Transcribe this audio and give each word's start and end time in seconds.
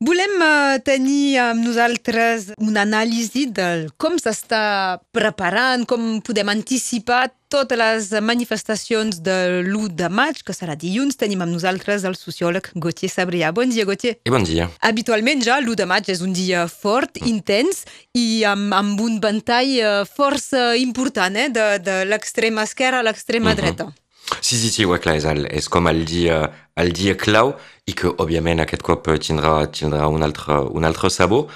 Volem 0.00 0.38
uh, 0.40 0.78
tenir 0.80 1.36
amb 1.36 1.60
nosaltres 1.60 2.46
una 2.56 2.86
anàlisi 2.86 3.42
de 3.52 3.66
com 4.00 4.14
s'està 4.16 4.96
preparant, 5.12 5.84
com 5.84 6.22
podem 6.24 6.48
anticipar 6.48 7.26
totes 7.52 7.76
les 7.76 8.08
manifestacions 8.24 9.20
de 9.20 9.36
l'1 9.58 9.92
de 10.00 10.08
maig, 10.08 10.40
que 10.40 10.56
serà 10.56 10.72
dilluns. 10.72 11.20
Tenim 11.20 11.44
amb 11.44 11.52
nosaltres 11.52 12.08
el 12.08 12.16
sociòleg 12.16 12.72
Gauthier 12.80 13.12
Sabrià. 13.12 13.52
Bon 13.52 13.68
dia, 13.68 13.84
Gauthier. 13.84 14.16
I 14.24 14.32
bon 14.32 14.48
dia. 14.48 14.70
Habitualment 14.80 15.44
ja 15.44 15.60
l'1 15.60 15.76
de 15.82 15.90
maig 15.92 16.08
és 16.08 16.24
un 16.24 16.32
dia 16.32 16.64
fort, 16.64 17.20
mm. 17.20 17.28
intens 17.34 17.84
i 18.16 18.40
amb, 18.48 18.72
amb 18.72 19.04
un 19.04 19.20
ventall 19.20 19.76
uh, 19.84 19.90
força 20.08 20.70
important 20.80 21.36
eh, 21.36 21.50
de, 21.52 21.74
de 21.84 22.04
l'extrema 22.08 22.64
esquerra 22.64 23.04
a 23.04 23.04
l'extrema 23.04 23.52
mm 23.52 23.52
-hmm. 23.52 23.60
dreta. 23.60 23.92
Sí, 24.40 24.56
sí, 24.56 24.70
sí, 24.70 24.84
ouais, 24.86 25.00
clar, 25.02 25.16
és, 25.18 25.26
el, 25.26 25.46
és 25.50 25.66
com 25.72 25.88
el 25.90 26.04
dia, 26.08 26.40
el 26.80 26.92
dia 26.96 27.16
clau 27.18 27.54
i 27.90 27.94
que, 27.98 28.12
òbviament, 28.22 28.62
aquest 28.62 28.84
cop 28.86 29.08
tindrà, 29.22 29.54
tindrà 29.74 30.06
un, 30.12 30.22
altre, 30.22 30.60
un 30.70 30.86
altre 30.86 31.10
sabor. 31.10 31.48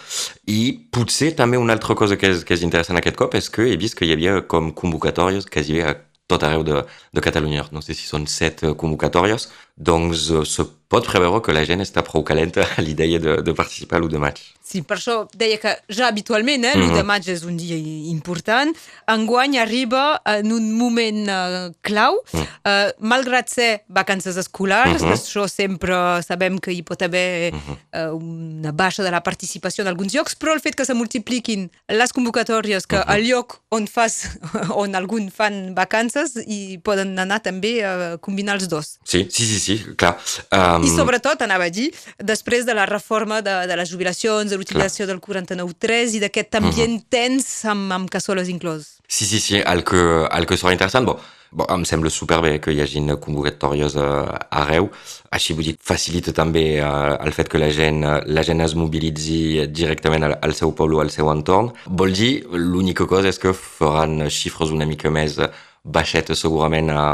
I 0.50 0.60
potser 0.94 1.32
també 1.38 1.60
una 1.60 1.76
altra 1.78 1.96
cosa 1.98 2.18
que 2.20 2.32
és, 2.34 2.42
que 2.44 2.56
és 2.56 2.64
interessant 2.66 2.98
aquest 3.00 3.18
cop 3.20 3.36
és 3.38 3.50
que 3.52 3.68
he 3.70 3.78
vist 3.80 3.98
que 3.98 4.08
hi 4.08 4.14
havia 4.16 4.40
com 4.50 4.72
convocatòries 4.74 5.46
quasi 5.46 5.80
a 5.84 5.94
tot 6.26 6.42
arreu 6.42 6.64
de, 6.64 6.82
de 7.12 7.24
Catalunya. 7.24 7.68
No 7.72 7.82
sé 7.84 7.94
si 7.94 8.08
són 8.08 8.26
set 8.30 8.64
convocatòries, 8.80 9.48
doncs 9.76 10.30
se 10.46 10.64
pot 10.94 11.06
preveure 11.08 11.42
que 11.42 11.54
la 11.54 11.64
gent 11.66 11.82
està 11.82 12.04
prou 12.06 12.22
calenta 12.26 12.62
a 12.76 12.82
l'idea 12.84 13.18
de, 13.18 13.38
de 13.42 13.54
participar 13.56 13.98
a 13.98 14.02
l'1 14.02 14.12
de 14.12 14.20
maig. 14.22 14.40
Sí, 14.64 14.80
per 14.86 14.96
això 14.96 15.16
deia 15.36 15.58
que 15.60 15.72
ja 15.92 16.06
habitualment 16.08 16.64
eh, 16.64 16.74
l'1 16.74 16.78
mm 16.78 16.90
-hmm. 16.90 16.98
de 16.98 17.04
maig 17.10 17.28
és 17.28 17.42
un 17.44 17.56
dia 17.56 17.76
important. 18.12 18.70
Enguany 19.06 19.58
arriba 19.58 20.20
en 20.24 20.52
un 20.52 20.72
moment 20.72 21.28
uh, 21.28 21.72
clau, 21.82 22.20
mm. 22.32 22.40
uh, 22.40 22.90
malgrat 22.98 23.48
ser 23.48 23.82
vacances 23.88 24.36
escolars, 24.36 25.02
mm 25.02 25.08
-hmm. 25.08 25.16
això 25.16 25.48
sempre 25.48 26.22
sabem 26.22 26.58
que 26.58 26.72
hi 26.72 26.82
pot 26.82 27.02
haver 27.02 27.52
mm 27.52 27.58
-hmm. 27.58 27.76
uh, 28.00 28.14
una 28.14 28.72
baixa 28.72 29.02
de 29.02 29.10
la 29.10 29.20
participació 29.20 29.82
en 29.82 29.88
alguns 29.88 30.12
llocs, 30.14 30.36
però 30.38 30.52
el 30.54 30.60
fet 30.60 30.74
que 30.74 30.84
se 30.84 30.94
multipliquin 30.94 31.70
les 31.88 32.12
convocatòries, 32.12 32.86
que 32.86 32.96
mm 32.96 33.02
-hmm. 33.02 33.14
al 33.14 33.22
lloc 33.22 33.60
on 33.70 33.86
fas, 33.86 34.38
on 34.82 34.94
algun 34.94 35.30
fan 35.30 35.74
vacances, 35.74 36.36
i 36.46 36.78
poden 36.78 37.18
anar 37.18 37.40
també 37.42 37.84
a 37.84 38.16
combinar 38.18 38.54
els 38.54 38.68
dos. 38.68 38.98
Sí, 39.04 39.26
sí, 39.30 39.44
sí, 39.44 39.58
sí 39.64 39.78
clar. 39.96 40.14
Um... 40.52 40.84
I 40.84 40.92
sobretot, 40.92 41.44
anava 41.46 41.68
a 41.70 41.72
dir, 41.72 41.90
després 42.18 42.66
de 42.68 42.76
la 42.76 42.86
reforma 42.90 43.40
de, 43.44 43.54
de 43.70 43.78
les 43.80 43.90
jubilacions, 43.90 44.50
de 44.50 44.58
l'utilització 44.60 45.08
del 45.10 45.22
49.3 45.24 46.18
i 46.18 46.24
d'aquest 46.24 46.60
ambient 46.60 46.98
uh 46.98 47.00
-huh. 47.00 47.08
tens 47.10 47.64
amb, 47.64 47.92
amb 47.92 48.10
cassoles 48.10 48.48
inclòs. 48.48 48.94
Sí, 49.08 49.24
sí, 49.26 49.40
sí, 49.40 49.56
el 49.60 49.84
que, 49.84 50.28
el 50.30 50.46
que 50.46 50.56
serà 50.56 50.72
interessant, 50.72 51.06
bon, 51.06 51.18
bon, 51.50 51.66
em 51.70 51.84
sembla 51.84 52.10
superbé 52.10 52.58
que 52.60 52.72
hi 52.72 52.80
hagin 52.82 53.16
convocatòries 53.20 53.94
uh, 53.96 54.32
arreu, 54.50 54.90
així 55.30 55.54
vull 55.54 55.68
dir, 55.68 55.76
facilita 55.80 56.32
també 56.32 56.80
uh, 56.80 57.16
el 57.24 57.32
fet 57.32 57.48
que 57.48 57.58
la 57.58 57.70
gent, 57.70 58.02
la 58.26 58.42
gent 58.42 58.60
es 58.60 58.74
mobilitzi 58.74 59.66
directament 59.68 60.24
al, 60.24 60.38
al 60.42 60.54
seu 60.54 60.72
poble 60.72 60.96
o 60.96 61.00
al 61.00 61.10
seu 61.10 61.30
entorn. 61.30 61.72
Vol 61.86 62.12
dir, 62.12 62.32
l'única 62.50 63.06
cosa 63.06 63.28
és 63.28 63.38
que 63.38 63.52
faran 63.52 64.28
xifres 64.28 64.70
una 64.70 64.86
mica 64.86 65.10
més 65.10 65.38
baixetes 65.84 66.40
segurament 66.40 66.90
a, 66.90 67.12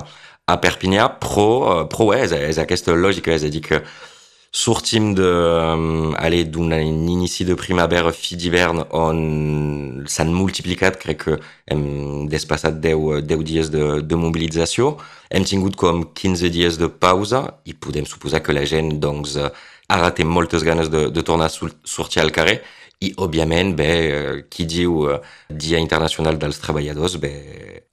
a 0.53 0.61
Perpinyà, 0.63 1.09
però, 1.23 1.85
però 1.91 2.13
és, 2.17 2.35
és 2.35 2.61
aquesta 2.63 2.97
lògica, 2.97 3.35
és 3.35 3.47
a 3.47 3.53
dir 3.53 3.63
que 3.65 3.83
sortim 4.53 5.15
de, 5.15 5.23
um, 5.23 6.15
aller 6.19 6.45
d'un 6.45 6.73
inici 6.75 7.45
de 7.47 7.55
primavera, 7.55 8.11
fi 8.13 8.37
d'hivern, 8.37 8.83
on 8.91 10.05
s'han 10.11 10.33
multiplicat, 10.35 10.99
crec 10.99 11.23
que 11.23 11.37
hem 11.71 12.27
despassat 12.31 12.81
10, 12.83 13.23
10 13.31 13.45
dies 13.47 13.71
de, 13.71 14.01
de 14.03 14.19
mobilització, 14.19 14.97
hem 15.31 15.47
tingut 15.47 15.79
com 15.79 16.03
15 16.15 16.51
dies 16.51 16.79
de 16.83 16.91
pausa. 16.91 17.45
I 17.65 17.77
podem 17.79 18.07
suposar 18.07 18.43
que 18.43 18.57
la 18.57 18.67
gent 18.67 18.97
doncs, 19.03 19.39
ara 19.91 20.11
té 20.11 20.27
moltes 20.27 20.67
ganes 20.67 20.91
de, 20.91 21.09
de 21.15 21.23
tornar 21.23 21.47
a 21.51 21.55
sortir 21.55 22.23
al 22.23 22.35
carrer. 22.35 22.61
I, 23.01 23.15
òbviament, 23.17 23.73
bé, 23.79 23.93
qui 24.53 24.67
diu 24.69 25.07
Dia 25.49 25.79
Internacional 25.81 26.37
dels 26.37 26.59
Treballadors, 26.61 27.17
bé, 27.23 27.33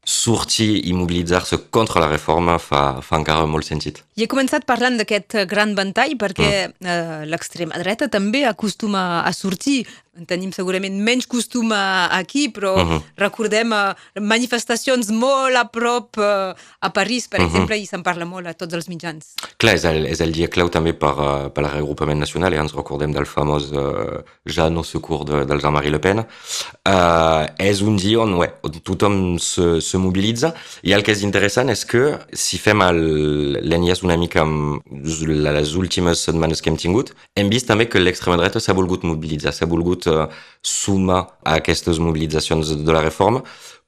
sortir 0.07 0.87
i 0.87 0.93
mobilitzar-se 0.95 1.65
contra 1.69 1.99
la 1.99 2.07
reforma 2.07 2.55
fa, 2.63 3.01
fa 3.03 3.19
encara 3.19 3.43
molt 3.45 3.67
sentit. 3.67 3.99
I 4.15 4.23
he 4.23 4.29
començat 4.31 4.63
parlant 4.65 4.95
d'aquest 4.95 5.35
gran 5.51 5.75
ventall 5.75 6.15
perquè 6.19 6.51
mm. 6.69 6.87
eh, 6.87 7.23
l'extrema 7.27 7.75
dreta 7.81 8.07
també 8.07 8.45
acostuma 8.47 9.25
a 9.27 9.33
sortir 9.35 9.81
en 10.17 10.25
tenim 10.25 10.51
segurament 10.53 10.95
menys 11.05 11.27
costum 11.29 11.71
aquí, 11.73 12.47
però 12.49 12.73
uh 12.75 12.87
-huh. 12.89 13.01
recordem 13.17 13.71
uh, 13.71 13.93
manifestacions 14.19 15.09
molt 15.09 15.55
a 15.55 15.65
prop 15.65 16.17
uh, 16.17 16.53
a 16.79 16.89
París, 16.89 17.27
per 17.27 17.39
uh 17.39 17.45
-huh. 17.45 17.49
exemple, 17.49 17.77
i 17.77 17.85
se'n 17.85 18.03
parla 18.03 18.25
molt 18.25 18.47
a 18.47 18.53
tots 18.53 18.73
els 18.73 18.87
mitjans. 18.87 19.25
Clar, 19.57 19.75
és 19.75 19.83
el, 19.83 20.05
és 20.05 20.19
el 20.19 20.31
dia 20.31 20.47
clau 20.47 20.69
també 20.69 20.93
per, 20.93 21.13
uh, 21.13 21.49
per 21.49 21.63
el 21.63 21.71
regrupament 21.71 22.19
nacional, 22.19 22.53
i 22.53 22.57
ens 22.57 22.73
recordem 22.73 23.11
del 23.11 23.25
famós 23.25 23.71
uh, 23.71 24.23
Ja 24.45 24.69
no 24.69 24.83
secours 24.83 25.25
de, 25.25 25.45
del 25.45 25.59
Jean-Marie 25.59 25.91
Le 25.91 25.99
Pen. 25.99 26.17
Uh, 26.17 27.45
és 27.57 27.81
un 27.81 27.95
dia 27.97 28.19
on, 28.19 28.33
ouais, 28.33 28.51
on 28.61 28.71
tothom 28.83 29.37
se, 29.37 29.81
se 29.81 29.96
mobilitza, 30.01 30.53
i 30.83 30.93
el 30.95 31.03
que 31.05 31.13
és 31.15 31.23
interessant 31.25 31.69
és 31.73 31.83
que 31.87 32.17
si 32.33 32.59
fem 32.61 32.81
l'enllaç 32.81 34.03
una 34.05 34.17
mica 34.19 34.43
amb 34.43 34.83
les 34.87 35.73
últimes 35.79 36.25
setmanes 36.27 36.61
que 36.61 36.71
hem 36.71 36.79
tingut, 36.79 37.13
hem 37.35 37.49
vist 37.53 37.67
també 37.69 37.87
que 37.89 38.01
l'extrema 38.01 38.37
dreta 38.39 38.61
s'ha 38.63 38.75
volgut 38.77 39.05
mobilitzar, 39.07 39.53
s'ha 39.53 39.69
volgut 39.69 40.07
uh, 40.11 40.27
suma 40.61 41.23
a 41.43 41.57
aquestes 41.61 41.99
mobilitzacions 42.03 42.75
de 42.83 42.93
la 42.93 43.03
reforma, 43.05 43.43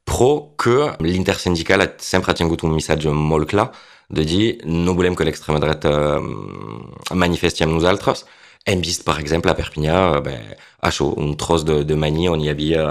però 0.08 0.56
que 0.58 0.92
l'intersindical 1.06 1.86
sempre 2.02 2.31
ha 2.31 2.38
tingut 2.38 2.64
un 2.66 2.74
missatge 2.74 3.14
molt 3.14 3.50
clar 3.52 3.70
de 4.09 4.26
dir 4.26 4.46
no 4.66 4.96
volem 4.97 5.16
que 5.16 5.28
l'extrema 5.28 5.62
dreta 5.62 5.94
uh, 6.18 7.16
manifesti 7.16 7.64
amb 7.64 7.78
nosaltres. 7.78 8.26
Hem 8.66 8.81
vist, 8.84 9.06
per 9.06 9.20
exemple, 9.22 9.52
a 9.52 9.58
Perpinyà, 9.58 10.20
bé, 10.26 10.36
això, 10.86 11.08
un 11.18 11.36
tros 11.40 11.64
de, 11.66 11.84
de 11.88 11.96
mani 11.96 12.28
on 12.30 12.41
hi 12.44 12.50
havia 12.52 12.90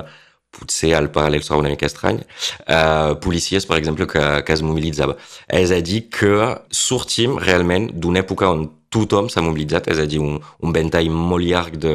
potser 0.58 0.94
el 0.98 1.10
paral·lel 1.14 1.44
serà 1.46 1.60
una 1.62 1.72
mica 1.72 1.88
estrany, 1.88 2.20
uh, 2.66 3.14
policies, 3.24 3.66
per 3.69 3.78
exemple, 3.80 4.08
que, 4.10 4.24
que 4.44 4.56
es 4.56 4.64
mobilitzava. 4.66 5.19
És 5.60 5.74
a 5.74 5.80
dir, 5.84 6.04
que 6.12 6.50
sortim 6.74 7.38
realment 7.42 7.91
d'una 7.94 8.24
època 8.24 8.50
on 8.50 8.66
tothom 8.92 9.28
s'ha 9.32 9.44
mobilitzat, 9.44 9.91
és 9.92 10.02
a 10.02 10.08
dir, 10.08 10.20
un, 10.24 10.38
un 10.38 10.74
ventall 10.74 11.10
molt 11.12 11.44
llarg 11.44 11.76
de, 11.80 11.94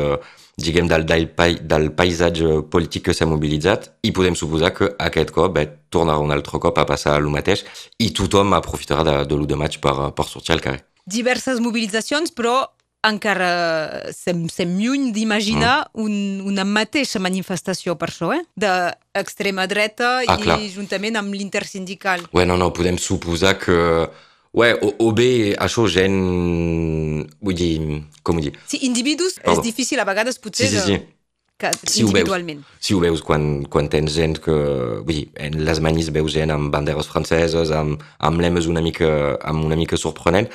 diguem, 0.57 0.87
del, 0.87 1.05
del, 1.05 1.27
del 1.61 1.89
paisatge 1.97 2.61
polític 2.69 3.07
que 3.07 3.15
s'ha 3.17 3.27
mobilitzat 3.29 3.89
i 4.05 4.13
podem 4.13 4.37
suposar 4.37 4.73
que 4.77 4.91
aquest 5.01 5.33
cop 5.33 5.55
bé, 5.57 5.65
tornarà 5.93 6.21
un 6.21 6.33
altre 6.33 6.61
cop 6.61 6.77
a 6.77 6.85
passar 6.89 7.17
el 7.19 7.29
mateix 7.33 7.65
i 7.99 8.11
tothom 8.13 8.53
aprofitarà 8.57 9.05
de, 9.07 9.15
de 9.29 9.37
l'1 9.37 9.49
de 9.49 9.59
maig 9.59 9.79
per, 9.81 9.95
per 10.13 10.27
sortir 10.29 10.55
al 10.55 10.63
carrer. 10.65 10.83
Diverses 11.03 11.59
mobilitzacions, 11.59 12.31
però 12.31 12.61
encara 13.07 14.11
sem, 14.15 14.45
sem 14.51 14.75
lluny 14.79 15.11
d'imaginar 15.15 15.89
mm. 15.89 16.03
un, 16.03 16.13
una 16.53 16.65
mateixa 16.67 17.21
manifestació 17.23 17.97
per 17.99 18.11
això, 18.11 18.33
eh? 18.35 18.43
d'extrema 18.55 19.67
dreta 19.67 20.19
ah, 20.21 20.37
i 20.37 20.43
clar. 20.43 20.59
juntament 20.73 21.19
amb 21.19 21.35
l'intersindical. 21.35 22.27
Bé, 22.33 22.45
no, 22.49 22.59
no, 22.59 22.71
podem 22.75 22.99
suposar 23.01 23.57
que 23.61 23.79
Ouais, 24.53 24.75
o, 24.85 24.91
o 25.01 25.09
bé 25.17 25.55
això 25.57 25.87
gent... 25.89 26.17
Vull 27.41 27.55
dir, 27.57 27.71
com 28.21 28.37
ho 28.37 28.43
dir? 28.43 28.51
Sí, 28.69 28.83
individus 28.85 29.39
Perdó. 29.39 29.55
és 29.57 29.63
difícil 29.65 29.97
a 29.97 30.05
vegades 30.05 30.37
potser 30.37 30.69
sí, 30.69 30.77
sí, 30.77 30.83
sí. 30.91 30.99
Que 31.59 31.69
si 31.83 32.01
individualment. 32.03 32.63
Ho 32.63 32.67
veus, 32.67 32.85
si 32.85 32.95
ho 32.95 33.01
veus 33.03 33.21
quan, 33.25 33.65
quan 33.71 33.89
tens 33.91 34.15
gent 34.15 34.39
que... 34.43 34.55
Vull 35.03 35.19
dir, 35.19 35.27
en 35.45 35.59
les 35.67 35.81
manis 35.83 36.09
veus 36.15 36.33
gent 36.33 36.53
amb 36.53 36.73
banderes 36.73 37.09
franceses, 37.11 37.71
amb, 37.75 38.01
amb 38.19 38.43
lemes 38.43 38.67
una 38.71 38.83
mica, 38.85 39.11
amb 39.41 39.65
una 39.67 39.77
mica 39.79 39.99
sorprenent, 39.99 40.49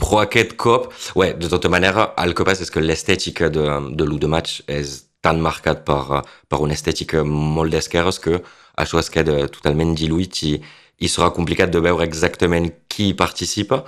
però 0.00 0.22
aquest 0.22 0.54
cop, 0.60 0.92
ouais, 1.18 1.34
de 1.38 1.50
tota 1.52 1.72
manera, 1.72 2.12
el 2.22 2.36
que 2.36 2.46
passa 2.46 2.66
és 2.66 2.72
que 2.74 2.84
l'estètica 2.84 3.50
de, 3.52 3.66
de 3.96 4.06
l'1 4.06 4.22
de 4.22 4.30
maig 4.36 4.54
és 4.70 5.02
tan 5.24 5.40
marcat 5.40 5.84
per, 5.88 6.22
per 6.48 6.60
una 6.60 6.76
estètica 6.76 7.24
molt 7.24 7.72
d'esquerres 7.72 8.20
que 8.20 8.40
això 8.80 9.00
es 9.00 9.08
queda 9.12 9.46
totalment 9.52 9.94
diluït 9.96 10.42
i, 10.44 10.54
i 11.00 11.10
serà 11.10 11.30
complicat 11.34 11.72
de 11.72 11.80
veure 11.82 12.04
exactament 12.06 12.68
qui 12.92 13.10
participa. 13.18 13.82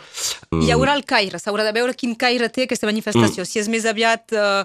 Hi 0.56 0.72
haurà 0.74 0.96
el 0.96 1.04
caire, 1.06 1.40
s'haurà 1.42 1.66
de 1.66 1.74
veure 1.76 1.94
quin 1.98 2.16
caire 2.18 2.48
té 2.52 2.66
aquesta 2.66 2.88
manifestació. 2.88 3.44
Mm. 3.44 3.50
Si 3.50 3.62
és 3.62 3.70
més 3.72 3.86
aviat 3.88 4.34
uh, 4.34 4.64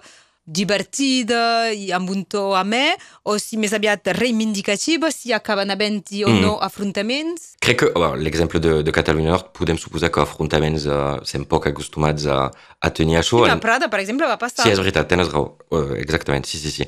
divertida 0.52 1.72
i 1.72 1.90
amb 1.96 2.12
un 2.12 2.26
to 2.30 2.52
amè, 2.58 2.96
o 3.24 3.38
si 3.40 3.58
més 3.62 3.74
aviat 3.78 4.12
reivindicativa, 4.18 5.12
si 5.14 5.32
acaben 5.36 5.72
havent-hi 5.72 6.26
o 6.26 6.32
mm. 6.32 6.42
no 6.44 6.54
afrontaments? 6.64 7.56
Crec 7.64 7.82
que 7.82 7.92
oh, 7.96 8.16
l'exemple 8.20 8.60
de, 8.64 8.80
de 8.86 8.94
Catalunya 8.96 9.32
Nord 9.32 9.52
podem 9.58 9.80
suposar 9.80 10.12
que 10.12 10.24
afrontaments 10.24 10.88
uh, 10.90 11.20
estem 11.22 11.46
poc 11.48 11.70
acostumats 11.72 12.26
a, 12.28 12.40
a 12.52 12.92
tenir 12.92 13.20
això. 13.22 13.46
I 13.48 13.54
a 13.54 13.60
Prada, 13.62 13.88
per 13.92 14.02
exemple, 14.04 14.28
va 14.30 14.40
passar. 14.42 14.66
Sí, 14.66 14.74
és 14.74 14.82
veritat, 14.82 15.08
tens 15.12 15.30
raó. 15.32 15.54
Uh, 15.72 15.94
exactament, 16.02 16.48
sí, 16.50 16.60
sí, 16.60 16.74
sí. 16.74 16.88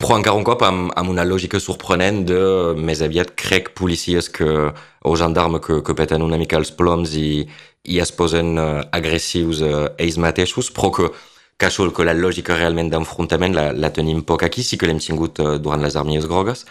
Però 0.00 0.16
encara 0.16 0.38
un 0.38 0.46
cop 0.46 0.64
amb, 0.66 0.92
amb 0.96 1.12
una 1.12 1.26
lògica 1.28 1.60
sorprenent 1.60 2.22
de 2.30 2.40
més 2.78 3.02
aviat 3.04 3.34
crec 3.38 3.74
policies 3.78 4.30
que, 4.32 4.48
o 5.02 5.18
gendarmes 5.18 5.64
que, 5.66 5.82
que 5.84 5.98
peten 5.98 6.24
una 6.24 6.40
mica 6.40 6.56
els 6.60 6.72
ploms 6.78 7.16
i, 7.18 7.44
i 7.90 7.98
es 8.00 8.14
posen 8.14 8.56
uh, 8.56 8.80
agressius 8.94 9.60
uh, 9.66 9.90
ells 10.00 10.18
mateixos, 10.22 10.70
però 10.72 10.92
que 10.94 11.10
que 11.70 11.92
que 11.94 12.04
la 12.04 12.14
lògica 12.14 12.56
realment 12.56 12.90
d'enfrontament 12.90 13.54
la, 13.54 13.72
la 13.72 13.90
tenim 13.90 14.22
poc 14.22 14.42
aquí, 14.42 14.62
sí 14.62 14.76
que 14.78 14.86
l'hem 14.86 14.98
tingut 14.98 15.38
uh, 15.38 15.58
durant 15.58 15.82
les 15.82 15.96
armies 15.96 16.26
grogues. 16.26 16.64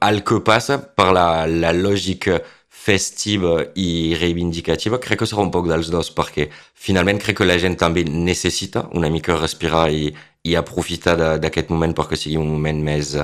El 0.00 0.22
que 0.24 0.40
passa 0.40 0.78
per 0.78 1.12
la, 1.12 1.46
la 1.46 1.72
lògica 1.72 2.40
festiva 2.82 3.60
i 3.78 4.16
reivindicativa, 4.18 4.98
crec 4.98 5.22
que 5.22 5.28
serà 5.30 5.44
un 5.44 5.52
poc 5.54 5.68
dels 5.70 5.90
dos, 5.94 6.10
perquè 6.10 6.48
finalment 6.74 7.20
crec 7.22 7.38
que 7.38 7.46
la 7.46 7.58
gent 7.62 7.78
també 7.78 8.02
necessita 8.04 8.88
una 8.98 9.10
mica 9.10 9.38
respirar 9.38 9.86
i, 9.94 10.10
i 10.42 10.56
aprofitar 10.58 11.38
d'aquest 11.38 11.70
moment 11.70 11.94
perquè 11.94 12.18
sigui 12.18 12.40
un 12.40 12.50
moment 12.50 12.82
més, 12.82 13.14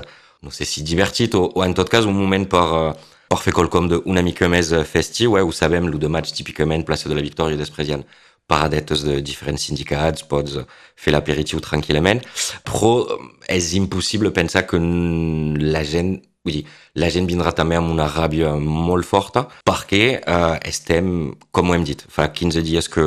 no 0.47 0.55
sé 0.55 0.69
si 0.69 0.87
divertit 0.87 1.35
o, 1.35 1.49
o 1.51 1.65
en 1.67 1.75
tot 1.75 1.91
cas 1.91 2.07
un 2.07 2.15
moment 2.15 2.47
per, 2.47 2.95
per 3.29 3.41
fer 3.43 3.57
quelcom 3.57 3.91
una 4.07 4.23
mica 4.23 4.47
més 4.49 4.71
festiu, 4.87 5.35
eh? 5.37 5.43
ho 5.43 5.51
sabem, 5.51 5.91
l'1 5.91 6.07
de 6.07 6.13
maig 6.15 6.31
típicament, 6.31 6.87
plaça 6.87 7.11
de 7.11 7.19
la 7.19 7.27
Victòria, 7.27 7.59
després 7.59 7.91
hi 7.91 7.99
ha 7.99 8.03
paradetes 8.49 9.05
de 9.05 9.19
diferents 9.25 9.69
sindicats, 9.69 10.25
pots 10.29 10.57
fer 10.99 11.13
l'aperitiu 11.15 11.61
tranquil·lament, 11.65 12.25
però 12.67 12.95
és 13.49 13.75
impossible 13.79 14.33
pensar 14.35 14.67
que 14.69 14.81
la 14.81 15.85
gent 15.85 16.19
Vull 16.47 16.55
dir, 16.55 16.69
la 16.97 17.09
gent 17.13 17.27
vindrà 17.29 17.51
també 17.53 17.77
amb 17.77 17.91
una 17.93 18.07
ràbia 18.09 18.55
molt 18.57 19.05
forta 19.05 19.43
perquè 19.69 20.01
eh, 20.17 20.55
estem, 20.71 21.35
com 21.53 21.69
ho 21.69 21.75
hem 21.77 21.85
dit, 21.85 22.05
fa 22.09 22.29
15 22.33 22.63
dies 22.65 22.89
que, 22.89 23.05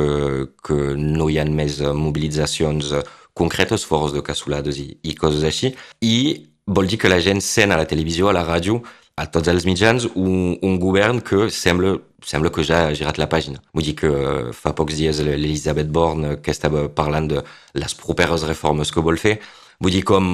que 0.62 0.76
no 1.00 1.26
hi 1.32 1.40
ha 1.40 1.46
més 1.48 1.80
mobilitzacions 1.80 2.92
concretes, 3.34 3.88
de 3.88 4.22
cassolades 4.22 4.78
i, 4.78 4.98
i 5.02 5.16
coses 5.18 5.42
així, 5.48 5.72
i 6.04 6.52
vol 6.66 6.86
dir 6.86 6.98
que 6.98 7.10
la 7.10 7.20
gent 7.20 7.40
sent 7.42 7.72
a 7.72 7.80
la 7.80 7.88
televisió, 7.88 8.28
a 8.28 8.36
la 8.36 8.44
ràdio, 8.46 8.82
a 9.16 9.26
tots 9.28 9.50
els 9.52 9.66
mitjans, 9.68 10.06
un, 10.16 10.54
un 10.64 10.78
govern 10.80 11.20
que 11.24 11.48
sembla, 11.52 11.96
sembla 12.24 12.52
que 12.54 12.64
ja 12.66 12.86
ha 12.86 12.94
girat 12.96 13.18
la 13.20 13.28
pàgina. 13.30 13.60
Vull 13.74 13.90
dir 13.90 13.96
que 13.98 14.12
fa 14.56 14.72
pocs 14.76 14.96
dies 14.98 15.20
l'Elisabeth 15.24 15.90
Borne 15.92 16.38
que 16.42 16.54
estava 16.54 16.86
parlant 16.88 17.28
de 17.30 17.42
les 17.78 17.98
properes 17.98 18.46
reformes 18.48 18.92
que 18.92 19.04
vol 19.04 19.20
fer, 19.20 19.38
vull 19.82 19.92
dir 19.92 20.06
com... 20.08 20.24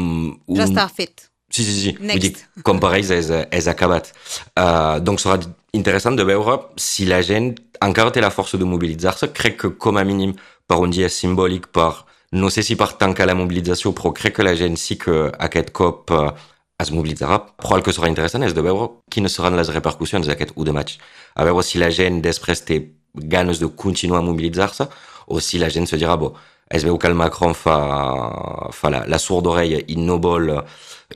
Un... 0.46 0.60
Ja 0.60 0.68
està 0.68 0.86
fet 0.92 1.28
Sí, 1.50 1.64
sí, 1.64 1.74
sí. 1.80 1.92
Vull 1.96 2.20
dir, 2.20 2.34
com 2.64 2.80
per 2.80 2.92
ells 2.98 3.10
és, 3.14 3.30
és 3.32 3.68
acabat. 3.70 4.10
Uh, 4.52 5.00
doncs 5.00 5.24
serà 5.24 5.38
interessant 5.76 6.18
de 6.18 6.26
veure 6.28 6.58
si 6.80 7.06
la 7.08 7.22
gent 7.24 7.54
encara 7.84 8.12
té 8.12 8.20
la 8.20 8.32
força 8.34 8.60
de 8.60 8.68
mobilitzar-se. 8.68 9.30
Crec 9.36 9.56
que 9.62 9.70
com 9.80 9.96
a 9.96 10.04
mínim 10.04 10.34
per 10.68 10.80
un 10.84 10.92
dia 10.92 11.08
simbòlic, 11.08 11.70
per, 11.72 12.04
no 12.36 12.52
sé 12.52 12.64
si 12.66 12.76
per 12.76 12.90
tancar 13.00 13.30
la 13.30 13.36
mobilització, 13.38 13.94
però 13.96 14.12
crec 14.16 14.36
que 14.36 14.44
la 14.44 14.54
gent 14.60 14.76
sí 14.76 14.98
que 15.00 15.30
aquest 15.48 15.72
cop 15.72 16.12
uh, 16.12 16.34
es 16.82 16.92
mobilitzarà. 16.94 17.40
Però 17.58 17.76
el 17.76 17.84
que 17.86 17.94
serà 17.94 18.10
interessant 18.10 18.44
és 18.46 18.54
de 18.54 18.62
veure 18.62 18.90
quines 19.10 19.34
seran 19.34 19.56
les 19.58 19.70
repercussions 19.74 20.28
d'aquest 20.30 20.54
1 20.54 20.68
de 20.68 20.74
maig. 20.76 20.94
A 21.34 21.46
veure 21.48 21.64
si 21.66 21.80
la 21.82 21.90
gent 21.94 22.22
després 22.22 22.62
té 22.66 22.78
ganes 23.14 23.58
de 23.58 23.68
continuar 23.74 24.20
a 24.22 24.26
mobilitzar-se 24.26 24.86
o 25.28 25.40
si 25.40 25.58
la 25.58 25.70
gent 25.74 25.88
se 25.90 25.98
dirà, 25.98 26.16
bo, 26.16 26.34
es 26.70 26.84
veu 26.84 26.98
que 27.00 27.10
Macron 27.14 27.54
fa, 27.56 27.78
fa 28.72 28.90
la, 28.92 29.04
la 29.08 29.18
sourde 29.18 29.50
oreille 29.50 29.82
i 29.88 29.96
no 29.96 30.18
vol 30.22 30.52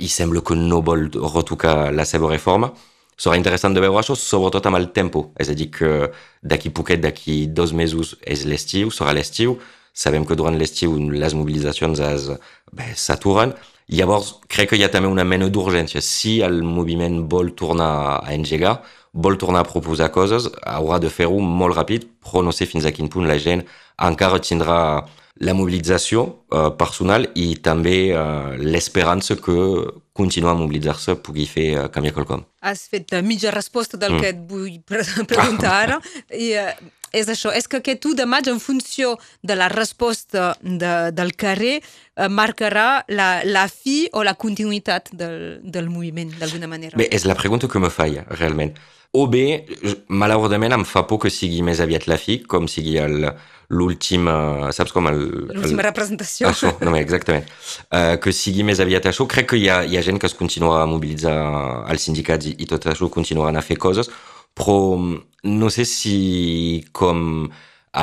i 0.01 0.09
sembla 0.09 0.41
que 0.41 0.57
no 0.57 0.81
vol 0.83 1.11
retocar 1.13 1.93
la 1.93 2.07
seva 2.09 2.31
reforma. 2.33 2.73
Serà 3.17 3.37
interessant 3.37 3.77
de 3.77 3.83
veure 3.85 4.01
això, 4.01 4.17
sobretot 4.17 4.67
amb 4.67 4.81
el 4.81 4.89
tempo. 4.97 5.29
És 5.39 5.53
a 5.53 5.55
dir, 5.55 5.69
que 5.71 6.09
d'aquí 6.43 6.73
poquet, 6.75 7.03
d'aquí 7.05 7.47
dos 7.47 7.75
mesos, 7.77 8.17
és 8.25 8.47
l'estiu, 8.49 8.91
serà 8.91 9.13
l'estiu. 9.15 9.59
Sabem 9.93 10.25
que 10.25 10.35
durant 10.35 10.57
l'estiu 10.57 10.97
les 11.13 11.37
mobilitzacions 11.37 12.01
s'aturen. 12.97 13.53
Llavors, 13.53 13.72
crec 14.49 14.71
que 14.71 14.77
hi 14.77 14.85
ha 14.85 14.91
també 14.91 15.09
una 15.09 15.25
mena 15.25 15.49
d'urgència. 15.49 16.01
Si 16.01 16.41
el 16.41 16.63
moviment 16.63 17.29
vol 17.29 17.53
tornar 17.55 18.21
a 18.23 18.35
engegar, 18.35 18.83
vol 19.13 19.37
tornar 19.37 19.61
a 19.61 19.69
proposar 19.69 20.11
coses, 20.11 20.49
haurà 20.65 20.99
de 20.99 21.11
fer-ho 21.11 21.41
molt 21.41 21.77
ràpid, 21.77 22.07
però 22.25 22.43
no 22.43 22.53
sé 22.53 22.67
fins 22.67 22.85
a 22.85 22.93
quin 22.93 23.09
punt 23.13 23.29
la 23.29 23.39
gent 23.39 23.67
encara 24.03 24.41
tindrà 24.41 24.79
la 25.43 25.55
mobilització 25.57 26.23
uh, 26.25 26.71
personal 26.79 27.27
i 27.35 27.57
també 27.65 28.13
uh, 28.13 28.55
l'esperança 28.61 29.37
que 29.41 29.55
continuar 30.13 30.53
a 30.53 30.61
mobilitzar-se 30.61 31.17
pugui 31.25 31.47
fer 31.49 31.69
uh, 31.77 31.87
canviar 31.93 32.15
quelcom. 32.15 32.45
Has 32.61 32.85
fet 32.93 33.15
mitja 33.25 33.51
resposta 33.55 33.97
del 33.97 34.17
mm. 34.17 34.21
que 34.21 34.33
et 34.35 34.43
vull 34.49 34.77
pre 34.87 35.05
preguntar 35.27 35.73
ara. 35.87 36.01
I, 36.31 36.53
uh, 36.61 36.93
és 37.13 37.29
això, 37.29 37.53
és 37.55 37.69
que 37.69 37.83
aquest 37.83 38.07
1 38.09 38.17
de 38.19 38.27
maig, 38.29 38.49
en 38.49 38.61
funció 38.61 39.17
de 39.43 39.57
la 39.59 39.69
resposta 39.73 40.53
de, 40.63 40.95
del 41.13 41.35
carrer, 41.39 41.79
uh, 41.81 42.29
marcarà 42.33 43.05
la, 43.13 43.29
la 43.45 43.67
fi 43.69 44.07
o 44.13 44.25
la 44.27 44.35
continuïtat 44.35 45.13
del, 45.13 45.61
del 45.63 45.93
moviment, 45.93 46.33
d'alguna 46.41 46.71
manera? 46.71 46.99
Bé, 46.99 47.11
és 47.13 47.29
la 47.29 47.39
pregunta 47.39 47.69
que 47.69 47.83
me 47.83 47.93
faia, 47.93 48.27
realment. 48.39 48.75
O 49.13 49.27
bé, 49.29 49.67
malauradament, 50.09 50.73
em 50.73 50.87
fa 50.89 51.03
por 51.05 51.21
que 51.21 51.29
sigui 51.29 51.61
més 51.61 51.83
aviat 51.85 52.07
la 52.09 52.17
fi, 52.17 52.39
com 52.49 52.65
sigui 52.65 52.97
el, 52.97 53.27
l'última, 53.69 54.71
saps 54.73 54.93
com 54.97 55.11
el... 55.11 55.21
L'última 55.53 55.85
representació. 55.85 56.49
Això, 56.49 56.73
no, 56.81 56.95
exactament. 56.97 57.45
Uh, 57.91 58.17
que 58.23 58.33
sigui 58.37 58.65
més 58.65 58.81
aviat 58.81 59.11
això. 59.11 59.27
Crec 59.29 59.51
que 59.53 59.61
hi 59.61 59.69
ha, 59.69 59.83
hi 59.85 60.01
ha 60.01 60.05
gent 60.05 60.21
que 60.21 60.31
es 60.31 60.37
continua 60.39 60.81
a 60.81 60.89
mobilitzar 60.89 61.37
als 61.85 62.09
sindicats 62.09 62.49
i, 62.49 62.57
i 62.65 62.69
tot 62.71 62.89
això 62.89 63.09
continuaran 63.13 63.61
a 63.61 63.65
fer 63.65 63.77
coses, 63.81 64.09
però 64.59 64.97
no 65.43 65.71
sé 65.71 65.85
si 65.89 66.85
com 66.93 67.49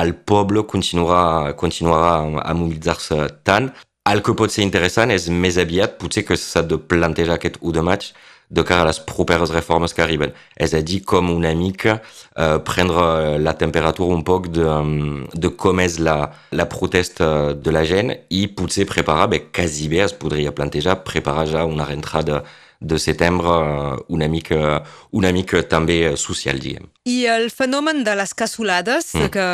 el 0.00 0.14
poble 0.14 0.64
continuarà, 0.70 1.54
continuarà 1.58 2.42
a 2.44 2.54
mobilitzar-se 2.54 3.22
tant. 3.46 3.70
El 4.10 4.22
que 4.26 4.34
pot 4.38 4.52
ser 4.52 4.64
interessant 4.64 5.12
és 5.12 5.28
més 5.30 5.58
aviat, 5.60 5.98
potser 6.00 6.24
que 6.26 6.38
s'ha 6.38 6.62
de 6.66 6.78
plantejar 6.78 7.36
aquest 7.38 7.58
1 7.60 7.74
de 7.76 7.86
maig, 7.86 8.10
de 8.50 8.64
cara 8.66 8.82
a 8.82 8.88
les 8.88 8.98
properes 9.06 9.52
reformes 9.54 9.94
que 9.94 10.02
arriben. 10.02 10.32
És 10.58 10.74
a 10.74 10.80
dir, 10.82 11.00
com 11.06 11.30
una 11.30 11.52
mica 11.54 12.00
eh, 12.00 12.58
prendre 12.66 13.38
la 13.38 13.54
temperatura 13.58 14.16
un 14.16 14.24
poc 14.26 14.48
de, 14.50 14.66
de 15.34 15.52
com 15.54 15.78
la, 16.02 16.16
la 16.50 16.66
protesta 16.68 17.54
de 17.54 17.74
la 17.74 17.84
gent 17.86 18.10
i 18.28 18.46
potser 18.48 18.88
preparar, 18.90 19.28
bé, 19.30 19.44
quasi 19.54 19.86
bé 19.88 20.02
es 20.06 20.16
podria 20.16 20.54
plantejar, 20.54 21.02
preparar 21.06 21.46
ja 21.46 21.64
una 21.64 21.86
reentrada 21.86 22.42
de 22.80 22.98
setembre 22.98 23.50
una 24.08 24.26
mica, 24.28 24.82
una 25.12 25.30
mica 25.36 25.60
també 25.68 26.16
social, 26.16 26.58
diguem. 26.60 26.88
I 27.04 27.26
el 27.32 27.50
fenomen 27.52 28.02
de 28.04 28.14
les 28.16 28.32
cassolades, 28.36 29.10
mm. 29.16 29.28
que 29.32 29.44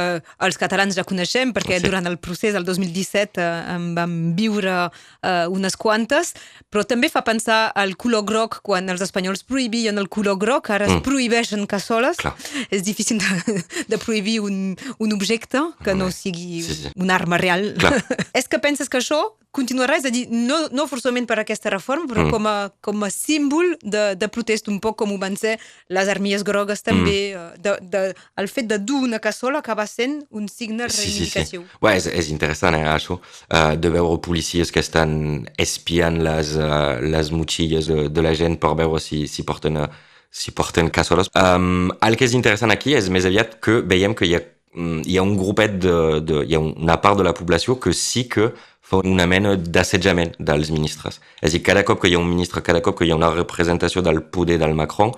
els 0.47 0.59
catalans 0.59 0.95
ja 0.95 1.05
coneixem, 1.07 1.53
perquè 1.55 1.81
sí. 1.81 1.87
durant 1.87 2.07
el 2.07 2.19
procés 2.23 2.55
del 2.55 2.67
2017 2.67 3.43
eh, 3.43 3.49
en 3.75 3.89
vam 3.99 4.15
viure 4.39 4.75
eh, 4.87 5.47
unes 5.51 5.79
quantes, 5.79 6.35
però 6.71 6.85
també 6.87 7.11
fa 7.11 7.25
pensar 7.27 7.73
al 7.75 7.97
color 7.99 8.27
groc, 8.27 8.61
quan 8.67 8.91
els 8.95 9.03
espanyols 9.03 9.43
prohibien 9.47 9.99
el 9.99 10.11
color 10.11 10.39
groc, 10.43 10.71
ara 10.75 10.87
es 10.87 10.95
mm. 10.95 11.07
prohibeixen 11.07 11.67
cassoles. 11.71 12.19
Clar. 12.23 12.37
És 12.71 12.87
difícil 12.87 13.19
de, 13.23 13.63
de 13.91 13.99
prohibir 14.03 14.39
un, 14.47 14.77
un 15.03 15.17
objecte 15.19 15.63
que 15.83 15.95
no 15.99 16.13
sigui 16.15 16.63
sí, 16.63 16.79
sí. 16.83 16.95
una 16.95 17.19
arma 17.19 17.43
real. 17.43 17.73
És 18.39 18.47
que 18.47 18.63
penses 18.63 18.91
que 18.91 19.03
això 19.03 19.23
continuarà, 19.57 19.97
és 19.97 20.05
a 20.05 20.13
dir, 20.13 20.27
no, 20.29 20.67
no 20.75 20.85
forçament 20.91 21.27
per 21.29 21.39
aquesta 21.41 21.73
reforma, 21.73 22.05
però 22.11 22.27
mm. 22.27 22.35
com, 22.35 22.49
a, 22.51 22.57
com 22.85 23.07
a 23.07 23.11
símbol 23.17 23.75
de, 23.83 24.15
de 24.15 24.29
un 24.69 24.81
poc 24.81 24.99
com 25.01 25.13
ho 25.13 25.19
van 25.19 25.37
ser 25.37 25.57
les 25.89 26.09
armies 26.09 26.45
grogues 26.45 26.83
també, 26.83 27.33
mm. 27.35 27.55
Eh, 27.57 27.61
de, 27.63 27.73
de, 27.93 28.03
el 28.39 28.49
fet 28.49 28.69
de 28.69 28.79
dur 28.79 29.03
una 29.05 29.19
cassola 29.19 29.59
acaba 29.59 29.87
sent 29.87 30.21
un 30.31 30.49
signe 30.49 30.87
reivindicatiu. 30.87 31.63
Sí, 31.63 31.69
sí, 31.69 31.73
sí. 31.73 31.81
Well, 31.83 31.97
és, 31.97 32.07
és 32.07 32.31
interessant, 32.31 32.77
eh, 32.77 32.85
això, 32.93 33.19
uh, 33.19 33.75
de 33.77 33.93
veure 33.93 34.21
policies 34.23 34.71
que 34.73 34.83
estan 34.85 35.47
espiant 35.59 36.21
les, 36.23 36.53
uh, 36.61 36.99
les 37.03 37.33
motxilles 37.33 37.89
de, 37.89 38.09
de 38.13 38.27
la 38.27 38.35
gent 38.37 38.59
per 38.61 38.77
veure 38.77 39.01
si, 39.03 39.25
si 39.31 39.47
porten... 39.49 39.81
Uh, 39.87 40.05
si 40.37 40.53
porten 40.53 40.91
cassoles. 40.93 41.31
Um, 41.33 41.89
el 42.05 42.17
que 42.19 42.27
és 42.27 42.35
interessant 42.37 42.73
aquí 42.75 42.93
és 42.99 43.09
més 43.09 43.25
aviat 43.25 43.57
que 43.65 43.79
veiem 43.89 44.13
que 44.13 44.27
hi 44.29 44.35
ha, 44.37 44.43
mm, 44.75 45.07
hi 45.09 45.17
ha 45.17 45.25
un 45.25 45.37
grupet 45.39 45.79
de, 45.81 45.95
de... 46.21 46.43
hi 46.45 46.59
ha 46.59 46.61
una 46.61 46.99
part 47.01 47.17
de 47.17 47.25
la 47.25 47.33
població 47.37 47.79
que 47.81 47.95
sí 47.97 48.27
que 48.29 48.51
fa 48.87 49.01
una 49.03 49.27
mena 49.27 49.57
d'assetjament 49.57 50.37
dels 50.39 50.71
ministres. 50.71 51.21
És 51.41 51.51
a 51.51 51.55
dir, 51.57 51.63
cada 51.67 51.83
cop 51.87 52.01
que 52.03 52.11
hi 52.11 52.15
ha 52.15 52.23
un 52.23 52.29
ministre, 52.31 52.63
cada 52.63 52.83
cop 52.85 52.99
que 52.99 53.07
hi 53.07 53.11
ha 53.11 53.19
una 53.19 53.33
representació 53.35 54.03
del 54.07 54.23
poder 54.23 54.61
del 54.63 54.77
Macron, 54.79 55.13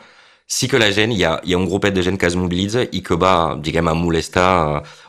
sí 0.49 0.69
que 0.69 0.81
la 0.81 0.89
gent, 0.97 1.13
hi 1.13 1.25
ha, 1.29 1.35
hi 1.45 1.53
ha 1.53 1.61
un 1.61 1.69
grupet 1.69 1.93
de 1.95 2.03
gent 2.07 2.17
que 2.19 2.31
es 2.31 2.37
mobilitza 2.41 2.87
i 2.89 3.03
que 3.05 3.19
va, 3.21 3.35
diguem, 3.61 3.91
a 3.93 3.95
molestar 3.95 4.49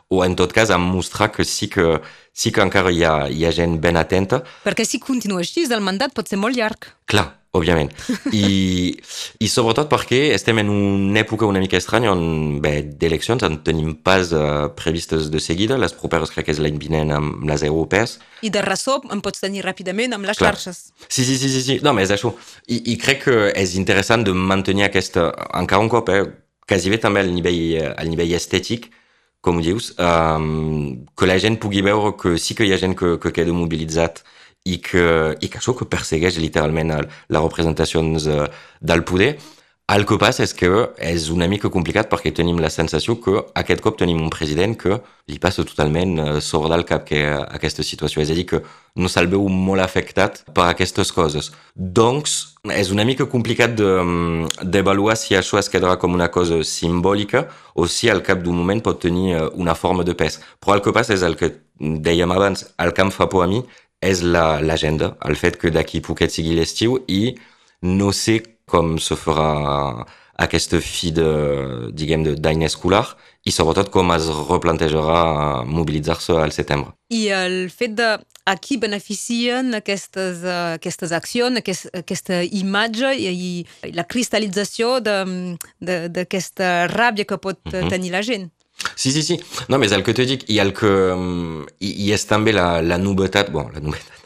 o 0.09 0.23
en 0.25 0.35
tot 0.35 0.51
cas 0.51 0.69
a 0.69 0.77
mostrar 0.77 1.31
que 1.31 1.45
sí 1.45 1.69
que, 1.69 2.01
sí 2.33 2.51
que 2.51 2.61
encara 2.65 2.91
hi 2.91 3.03
ha, 3.05 3.29
hi 3.29 3.45
ha 3.45 3.53
gent 3.53 3.77
ben 3.81 3.97
atenta. 3.97 4.41
Perquè 4.65 4.85
si 4.85 4.99
continua 4.99 5.43
així, 5.45 5.67
el 5.69 5.85
mandat 5.85 6.15
pot 6.17 6.27
ser 6.27 6.39
molt 6.41 6.57
llarg. 6.57 6.89
Clar, 7.09 7.27
òbviament. 7.53 7.91
I, 8.33 8.97
I 9.37 9.49
sobretot 9.53 9.89
perquè 9.91 10.33
estem 10.33 10.63
en 10.63 10.71
una 10.73 11.21
època 11.21 11.45
una 11.45 11.61
mica 11.61 11.77
estranya 11.77 12.09
on 12.15 12.57
d'eleccions 12.61 13.45
en 13.45 13.59
tenim 13.65 13.93
pas 14.01 14.33
uh, 14.33 14.73
previstes 14.77 15.29
de 15.29 15.41
seguida, 15.45 15.77
les 15.77 15.93
properes 15.93 16.33
crec 16.33 16.49
que 16.49 16.57
és 16.57 16.61
l'any 16.61 16.81
vinent 16.81 17.13
amb 17.13 17.45
les 17.49 17.65
europees. 17.69 18.17
I 18.41 18.49
de 18.53 18.65
ressò 18.65 18.97
en 19.13 19.21
pots 19.21 19.45
tenir 19.45 19.61
ràpidament 19.65 20.17
amb 20.17 20.25
les 20.29 20.41
Clar. 20.41 20.55
xarxes. 20.57 20.89
Sí, 21.07 21.21
sí, 21.21 21.37
sí, 21.37 21.53
sí, 21.53 21.61
sí. 21.61 21.79
No, 21.85 21.93
és 22.01 22.09
això. 22.13 22.33
I, 22.65 22.81
I 22.95 22.97
crec 23.01 23.27
que 23.27 23.41
és 23.53 23.77
interessant 23.77 24.25
de 24.25 24.33
mantenir 24.33 24.89
aquesta, 24.89 25.29
encara 25.53 25.85
un 25.85 25.93
cop, 25.93 26.09
eh, 26.09 26.25
quasi 26.65 26.89
bé 26.89 26.97
també 26.97 27.21
al 27.21 27.29
nivell, 27.33 27.93
al 27.93 28.09
nivell 28.09 28.33
estètic, 28.37 28.89
com 29.41 29.59
ho 29.59 29.63
dius, 29.63 29.93
um, 29.99 31.05
que 31.15 31.27
la 31.29 31.37
gent 31.39 31.59
pugui 31.63 31.81
veure 31.85 32.15
que 32.19 32.35
sí 32.41 32.55
que 32.57 32.67
hi 32.67 32.73
ha 32.75 32.81
gent 32.81 32.95
que, 32.99 33.15
que 33.23 33.31
queda 33.35 33.55
mobilitzat 33.55 34.23
i 34.67 34.79
que, 34.83 35.05
i 35.39 35.47
que 35.47 35.59
això 35.61 35.75
que 35.77 35.87
persegueix 35.87 36.37
literalment 36.43 36.91
les 36.97 37.39
representacions 37.39 38.27
eh, 38.27 38.47
del 38.81 39.05
poder. 39.07 39.37
El 39.89 40.03
que 40.05 40.19
passa 40.21 40.43
és 40.45 40.51
que 40.53 40.67
és 41.01 41.23
una 41.33 41.47
mica 41.49 41.69
complicat 41.73 42.11
perquè 42.11 42.29
tenim 42.37 42.59
la 42.61 42.69
sensació 42.69 43.15
que 43.23 43.39
aquest 43.57 43.79
cop 43.81 43.95
tenim 43.97 44.19
un 44.21 44.29
president 44.29 44.75
que 44.77 44.99
li 45.31 45.39
passa 45.41 45.63
totalment 45.65 46.11
eh, 46.21 46.25
sobre 46.45 46.69
del 46.69 46.83
cap 46.85 47.07
que 47.07 47.23
aquesta 47.25 47.81
situació. 47.81 48.21
És 48.21 48.29
a 48.29 48.37
dir, 48.37 48.45
que 48.51 48.59
no 49.01 49.09
se'l 49.09 49.31
veu 49.31 49.47
molt 49.49 49.81
afectat 49.81 50.43
per 50.53 50.67
aquestes 50.67 51.09
coses. 51.15 51.49
Doncs 51.73 52.35
és 52.75 52.91
una 52.93 53.07
mica 53.07 53.25
complicat 53.31 53.73
d'avaluar 53.79 55.15
de, 55.17 55.23
si 55.23 55.39
això 55.39 55.57
es 55.57 55.71
quedarà 55.73 55.97
com 55.97 56.13
una 56.13 56.29
cosa 56.29 56.61
simbòlica 56.61 57.47
o 57.73 57.87
si 57.89 58.13
al 58.13 58.21
cap 58.21 58.45
d'un 58.45 58.61
moment 58.61 58.85
pot 58.85 59.01
tenir 59.01 59.33
eh, 59.39 59.43
una 59.57 59.73
forma 59.73 60.05
de 60.05 60.13
pes. 60.13 60.37
Però 60.61 60.77
el 60.77 60.85
que 60.85 60.93
passa 60.93 61.17
és 61.17 61.25
el 61.25 61.33
que 61.39 61.55
dèiem 61.79 62.29
abans, 62.37 62.67
el 62.77 62.93
que 62.93 63.07
em 63.07 63.15
fa 63.15 63.25
por 63.25 63.47
a 63.47 63.49
mi 63.49 63.63
és 64.05 64.21
l'agenda, 64.21 65.15
la, 65.15 65.33
el 65.33 65.41
fet 65.41 65.57
que 65.57 65.73
d'aquí 65.73 66.05
poquet 66.05 66.37
sigui 66.37 66.53
l'estiu 66.61 67.01
i 67.09 67.39
no 67.81 68.13
sé 68.13 68.43
com 68.69 68.97
se 69.01 69.17
farà 69.19 70.05
aquesta 70.39 70.79
fi 70.79 71.11
de, 71.11 71.27
diguem, 71.91 72.23
d'any 72.39 72.63
escolar 72.67 73.03
i 73.43 73.51
sobretot 73.51 73.89
com 73.91 74.13
es 74.15 74.27
replantejarà 74.47 75.65
mobilitzar-se 75.67 76.37
al 76.39 76.53
setembre. 76.55 76.93
I 77.11 77.27
el 77.35 77.57
fet 77.73 77.97
de 77.97 78.13
a 78.49 78.55
qui 78.57 78.79
beneficien 78.81 79.75
aquestes, 79.77 80.41
uh, 80.45 80.75
aquestes 80.79 81.11
accions, 81.13 81.59
aquest, 81.59 81.89
aquesta 81.93 82.39
imatge 82.43 83.11
i, 83.19 83.33
i 83.35 83.91
la 83.93 84.07
cristal·lització 84.09 84.97
d'aquesta 85.03 86.87
ràbia 86.93 87.27
que 87.27 87.37
pot. 87.37 87.59
-huh. 87.69 87.89
tenir 87.89 88.11
la 88.11 88.21
gent. 88.21 88.49
Sí, 88.95 89.11
sí, 89.11 89.23
sí. 89.23 89.39
No, 89.67 89.77
mais 89.77 89.91
el 89.91 90.03
que 90.03 90.13
te 90.13 90.25
dic, 90.25 90.45
i 90.47 90.59
el 90.59 90.73
que... 90.73 90.91
I, 91.79 91.89
i 92.05 92.11
és 92.15 92.25
també 92.25 92.53
la, 92.55 92.81
la 92.81 92.97
novetat, 92.97 93.51
bon, 93.51 93.67
la 93.73 93.83
novetat, 93.83 94.18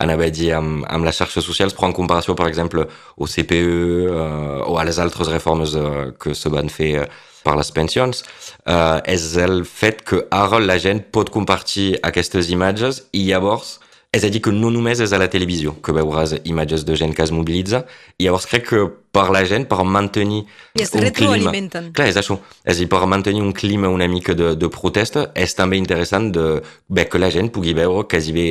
anava 0.00 0.28
a 0.28 0.32
dir 0.34 0.52
amb, 0.56 0.84
amb 0.88 1.06
les 1.06 1.20
xarxes 1.20 1.46
socials, 1.46 1.76
però 1.76 1.90
en 1.90 1.96
comparació, 1.96 2.36
per 2.38 2.48
exemple, 2.48 2.86
au 3.18 3.30
CPE 3.30 3.60
uh, 4.08 4.64
o 4.70 4.78
a 4.80 4.84
les 4.88 4.98
altres 5.02 5.30
reformes 5.32 5.76
uh, 5.78 6.10
que 6.20 6.34
se 6.38 6.52
van 6.52 6.72
fer 6.72 6.92
uh, 7.04 7.08
per 7.44 7.56
les 7.58 7.70
pensions, 7.76 8.24
uh, 8.64 9.00
és 9.04 9.34
el 9.44 9.62
fet 9.68 10.02
que 10.08 10.24
ara 10.32 10.62
la 10.62 10.78
gent 10.80 11.04
pot 11.14 11.30
compartir 11.32 11.94
aquestes 12.02 12.50
imatges 12.54 13.04
i 13.12 13.26
llavors 13.28 13.78
és 14.14 14.24
a 14.24 14.30
dir, 14.30 14.40
que 14.44 14.52
no 14.54 14.70
només 14.70 15.00
és 15.02 15.12
a 15.12 15.18
la 15.20 15.28
televisió 15.30 15.74
que 15.84 15.94
veuràs 15.94 16.36
imatges 16.46 16.84
de 16.86 16.96
gent 16.98 17.14
es 17.24 17.32
mobilitza, 17.34 17.84
i 18.18 18.26
llavors 18.26 18.46
crec 18.50 18.68
que 18.68 18.82
per 19.14 19.28
la 19.34 19.44
gent, 19.46 19.66
per 19.70 19.84
mantenir 19.84 20.44
I 20.74 20.84
un 20.84 21.08
clima... 21.14 21.52
Clar, 21.94 22.08
és 22.10 22.18
això. 22.18 22.38
És 22.64 22.80
dir, 22.82 22.88
per 22.90 23.04
mantenir 23.10 23.42
un 23.42 23.52
clima 23.54 23.90
una 23.92 24.08
mica 24.10 24.34
de, 24.34 24.54
de 24.58 24.70
protesta, 24.72 25.28
és 25.34 25.54
també 25.54 25.78
interessant 25.78 26.30
de, 26.34 26.60
bé, 26.88 27.06
que 27.10 27.20
la 27.22 27.30
gent 27.34 27.50
pugui 27.54 27.74
veure 27.76 28.06
quasi 28.10 28.34
bé 28.34 28.48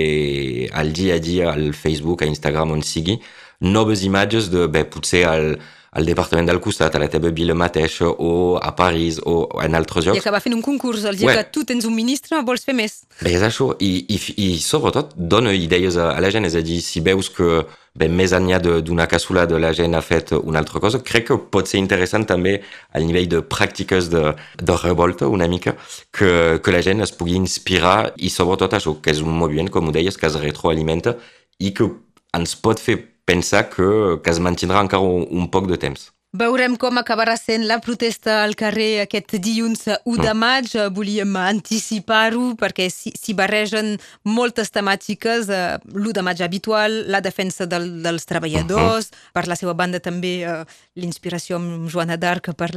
al 0.71 0.91
dia 0.95 1.19
a 1.19 1.23
dia 1.23 1.51
al 1.53 1.71
Facebook, 1.73 2.23
a 2.23 2.31
Instagram, 2.31 2.75
on 2.77 2.83
sigui, 2.83 3.19
noves 3.63 4.03
imatges 4.03 4.51
de, 4.51 4.67
bé, 4.71 4.83
potser 4.83 5.25
al, 5.29 5.55
al 5.93 6.07
departament 6.09 6.49
del 6.49 6.59
costat, 6.63 6.95
a 6.95 7.01
la 7.01 7.09
teva 7.11 7.29
vila 7.29 7.53
mateixa, 7.57 8.07
o 8.09 8.57
a 8.57 8.71
París, 8.75 9.19
o 9.23 9.45
en 9.61 9.77
altres 9.77 10.07
llocs. 10.07 10.17
I 10.17 10.23
acabar 10.23 10.41
fent 10.41 10.55
un 10.57 10.63
concurs, 10.65 11.05
el 11.05 11.19
dia 11.19 11.29
ouais. 11.29 11.37
que 11.37 11.53
tu 11.53 11.63
tens 11.69 11.85
un 11.85 11.93
ministre 11.93 12.39
vols 12.45 12.65
fer 12.65 12.73
més. 12.77 13.03
Bé, 13.21 13.35
és 13.37 13.45
això, 13.45 13.71
i, 13.77 13.91
i, 14.09 14.19
i 14.41 14.49
sobretot 14.63 15.13
dona 15.15 15.53
idees 15.53 15.99
a, 16.01 16.11
a 16.17 16.23
la 16.23 16.33
gent, 16.33 16.49
és 16.49 16.57
a 16.57 16.63
dir, 16.65 16.79
si 16.81 17.03
veus 17.05 17.29
que 17.33 17.61
bé, 17.93 18.09
més 18.09 18.33
enllà 18.33 18.57
d'una 18.63 19.05
cassolada 19.09 19.59
la 19.61 19.73
gent 19.77 19.93
ha 19.93 20.01
fet 20.01 20.33
una 20.39 20.63
altra 20.63 20.81
cosa, 20.81 21.03
crec 21.05 21.29
que 21.29 21.37
pot 21.53 21.69
ser 21.69 21.81
interessant 21.81 22.25
també 22.29 22.55
al 22.97 23.05
nivell 23.05 23.29
de 23.29 23.43
pràctiques 23.45 24.09
de, 24.13 24.33
de 24.57 24.79
revolta 24.81 25.29
una 25.29 25.47
mica, 25.47 25.75
que, 26.11 26.59
que 26.63 26.73
la 26.73 26.81
gent 26.81 27.05
es 27.05 27.13
pugui 27.13 27.37
inspirar 27.37 28.13
i 28.17 28.33
sobretot 28.33 28.73
això, 28.73 28.97
que 28.97 29.13
és 29.13 29.21
un 29.21 29.37
moviment, 29.37 29.69
com 29.69 29.89
ho 29.89 29.95
deies, 29.95 30.17
que 30.17 30.29
es 30.29 30.41
retroalimenta 30.41 31.17
i 31.61 31.73
que 31.77 31.91
ens 32.33 32.57
pot 32.57 32.81
fer 32.81 32.97
pensar 33.25 33.69
que, 33.69 34.19
que 34.23 34.33
es 34.33 34.39
mantindrà 34.39 34.83
encara 34.83 35.03
un, 35.03 35.27
un 35.31 35.49
poc 35.51 35.69
de 35.71 35.79
temps. 35.79 36.11
Veurem 36.33 36.73
com 36.81 36.97
acabarà 36.97 37.35
sent 37.37 37.67
la 37.69 37.75
protesta 37.77 38.39
al 38.41 38.55
carrer 38.57 39.03
aquest 39.03 39.35
dilluns 39.37 39.83
1 39.85 40.15
de 40.17 40.31
mm. 40.31 40.39
maig. 40.41 40.71
Volíem 40.95 41.35
anticipar-ho 41.37 42.55
perquè 42.57 42.87
s'hi 42.89 43.35
barregen 43.37 43.91
moltes 44.25 44.73
temàtiques. 44.73 45.45
Eh, 45.53 45.77
L'1 45.93 46.17
de 46.17 46.25
maig 46.25 46.41
habitual, 46.41 47.03
la 47.13 47.21
defensa 47.21 47.69
del, 47.69 48.01
dels 48.01 48.25
treballadors, 48.25 49.11
-huh. 49.11 49.29
per 49.37 49.45
la 49.45 49.53
seva 49.53 49.77
banda 49.77 50.01
també 50.01 50.41
l'inspiració 50.97 51.61
amb 51.61 51.85
Joana 51.93 52.17
d'Arc 52.17 52.49
per 52.57 52.73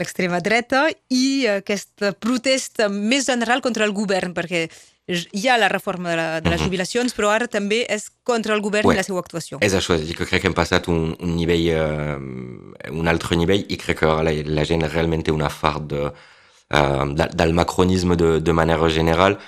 l'extrema 0.00 0.40
dreta 0.40 0.88
i 1.12 1.46
aquesta 1.52 2.12
protesta 2.12 2.88
més 2.88 3.26
general 3.26 3.60
contra 3.60 3.84
el 3.84 3.92
govern 3.92 4.32
perquè 4.32 4.70
hi 5.08 5.48
ha 5.48 5.56
la 5.56 5.68
reforma 5.72 6.10
de, 6.10 6.16
la, 6.16 6.26
de 6.44 6.50
les 6.52 6.60
jubilacions, 6.60 7.14
però 7.16 7.30
ara 7.32 7.48
també 7.48 7.80
és 7.88 8.08
contra 8.28 8.54
el 8.54 8.60
govern 8.64 8.88
ouais. 8.90 8.96
i 8.96 9.00
la 9.00 9.04
seva 9.06 9.22
actuació. 9.24 9.60
És 9.64 9.76
això, 9.76 9.96
és 9.96 10.04
dir, 10.04 10.16
que 10.18 10.26
crec 10.28 10.44
que 10.44 10.50
hem 10.50 10.56
passat 10.56 10.90
un, 10.92 11.14
un 11.24 11.36
nivell, 11.36 11.68
uh, 11.72 12.90
un 12.92 13.08
altre 13.08 13.38
nivell, 13.40 13.64
i 13.72 13.78
crec 13.80 14.02
que 14.02 14.10
la, 14.28 14.34
la 14.58 14.66
gent 14.68 14.84
realment 14.88 15.24
té 15.24 15.32
una 15.32 15.48
fart 15.48 15.88
de, 15.94 16.10
uh, 16.10 17.06
de, 17.08 17.30
del 17.40 17.56
macronisme 17.56 18.18
de, 18.20 18.34
de 18.44 18.56
manera 18.56 18.90
general, 18.92 19.38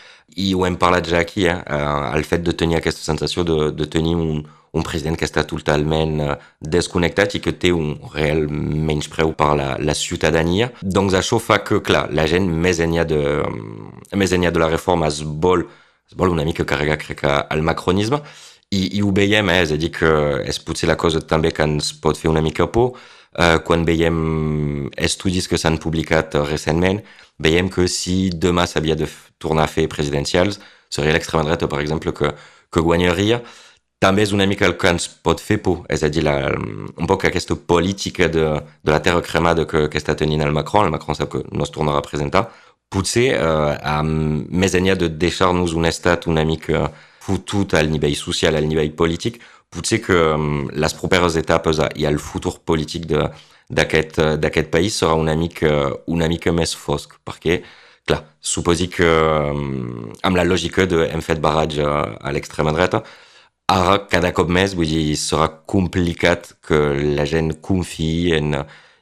i 0.41 0.55
ho 0.55 0.65
hem 0.65 0.79
parlat 0.81 1.11
ja 1.11 1.21
aquí, 1.21 1.45
eh, 1.51 1.59
uh, 1.59 2.09
el 2.15 2.25
fet 2.25 2.47
de 2.47 2.55
tenir 2.57 2.79
aquesta 2.79 3.05
sensació 3.05 3.45
de, 3.45 3.59
de 3.77 3.89
tenir 3.91 4.17
un, 4.17 4.45
un 4.73 4.85
president 4.87 5.17
que 5.19 5.27
està 5.27 5.43
totalment 5.49 6.21
uh, 6.23 6.35
desconnectat 6.61 7.35
i 7.35 7.43
que 7.43 7.55
té 7.59 7.73
un 7.75 7.97
real 8.15 8.45
menyspreu 8.49 9.33
per 9.39 9.53
la, 9.59 9.71
la 9.83 9.97
ciutadania. 9.99 10.71
Doncs 10.83 11.17
això 11.19 11.41
fa 11.43 11.61
que, 11.67 11.81
clar, 11.87 12.07
la 12.15 12.27
gent 12.31 12.47
més 12.47 12.83
enllà 12.83 13.07
de, 13.09 13.23
més 14.15 14.37
enllà 14.37 14.53
de 14.55 14.63
la 14.63 14.71
reforma 14.71 15.11
es 15.11 15.23
vol, 15.25 15.67
es 16.07 16.19
vol 16.19 16.35
una 16.37 16.47
mica 16.47 16.67
carregar, 16.69 17.01
crec, 17.03 17.27
al 17.27 17.67
macronisme 17.67 18.23
i, 18.71 18.85
i 18.99 19.03
ho 19.03 19.11
veiem, 19.15 19.51
eh? 19.51 19.63
és 19.65 19.73
a 19.75 19.79
dir, 19.81 19.91
que 19.95 20.11
és 20.47 20.61
potser 20.63 20.89
la 20.91 20.99
cosa 20.99 21.23
també 21.23 21.51
que 21.55 21.67
ens 21.67 21.91
pot 22.03 22.19
fer 22.19 22.31
una 22.31 22.43
mica 22.45 22.69
por, 22.71 22.95
uh, 22.95 23.57
quan 23.67 23.83
veiem 23.89 24.91
estudis 24.95 25.51
que 25.51 25.59
s'han 25.59 25.81
publicat 25.83 26.39
recentment, 26.47 27.03
veiem 27.43 27.71
que 27.73 27.89
si 27.91 28.31
demà 28.31 28.69
s'havia 28.71 28.95
de 28.99 29.09
tornar 29.43 29.67
a 29.67 29.73
fer 29.73 29.89
presidencials, 29.91 30.61
seria 30.91 31.15
l'extrema 31.17 31.47
dreta, 31.49 31.67
per 31.71 31.81
exemple, 31.83 32.15
que, 32.15 32.31
que 32.71 32.85
guanyaria, 32.85 33.41
és 34.01 34.33
una 34.33 34.47
mica 34.47 34.65
el 34.65 34.79
que 34.81 34.89
ens 34.89 35.09
pot 35.09 35.41
fer 35.41 35.59
por, 35.61 35.85
és 35.93 36.03
a 36.03 36.09
dir, 36.09 36.23
la, 36.25 36.35
un 36.57 37.07
poc 37.07 37.27
aquesta 37.29 37.55
política 37.55 38.29
de, 38.29 38.47
de 38.83 38.91
la 38.91 39.03
terra 39.03 39.21
cremada 39.21 39.67
que, 39.67 39.89
que 39.93 39.99
està 39.99 40.15
tenint 40.17 40.41
el 40.41 40.53
Macron, 40.57 40.87
el 40.87 40.95
Macron 40.95 41.19
sap 41.19 41.31
que 41.35 41.43
no 41.53 41.65
es 41.65 41.71
tornarà 41.75 42.01
a 42.01 42.07
presentar, 42.07 42.47
potser 42.89 43.27
eh, 43.35 43.75
amb, 43.85 44.49
més 44.49 44.75
enllà 44.75 44.97
de 44.97 45.11
deixar-nos 45.13 45.77
un 45.77 45.85
estat 45.85 46.27
una 46.27 46.47
mica 46.49 46.89
fotut 47.21 47.77
al 47.77 47.93
nivell 47.93 48.17
social, 48.17 48.57
al 48.57 48.67
nivell 48.67 48.95
polític, 48.97 49.37
potser 49.71 50.01
que 50.03 50.17
um, 50.17 50.69
les 50.73 50.97
properes 50.97 51.37
etapes 51.37 51.85
i 52.01 52.09
el 52.09 52.19
futur 52.19 52.57
polític 52.65 53.05
d'aquest 53.07 54.71
país 54.73 54.97
serà 54.97 55.15
una 55.15 55.37
mica, 55.37 55.93
una 56.09 56.27
mica 56.33 56.57
més 56.57 56.73
fosc, 56.75 57.21
perquè, 57.23 57.61
clar, 58.09 58.25
suposi 58.41 58.89
que 58.91 59.07
um, 59.07 60.09
amb 60.25 60.41
la 60.41 60.49
lògica 60.49 60.89
de 60.89 61.05
hem 61.13 61.21
fet 61.21 61.39
barratge 61.45 61.85
a 61.85 62.33
l'extrema 62.33 62.73
dreta, 62.73 63.05
ara 63.71 63.99
cada 64.11 64.33
cop 64.37 64.51
més, 64.51 64.75
vull 64.79 64.91
dir, 64.91 65.17
serà 65.21 65.49
complicat 65.71 66.55
que 66.67 66.79
la 67.19 67.27
gent 67.29 67.55
confiï 67.63 68.35
en, 68.39 68.57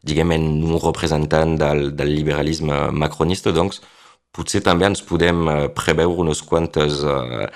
diguem, 0.06 0.34
en 0.36 0.48
un 0.68 0.80
representant 0.82 1.56
del, 1.60 1.92
del 1.96 2.12
liberalisme 2.14 2.88
macronista, 2.92 3.54
doncs 3.56 3.80
potser 4.36 4.60
també 4.62 4.86
ens 4.86 5.00
podem 5.02 5.46
eh, 5.50 5.56
preveure 5.74 6.20
unes 6.26 6.42
quantes, 6.46 7.00
uh, 7.02 7.48